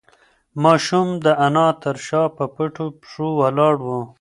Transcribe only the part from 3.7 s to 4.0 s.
و.